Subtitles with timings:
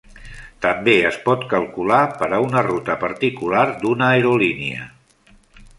[0.65, 4.93] També es pot calcular per a una ruta particular d'una aerolínia.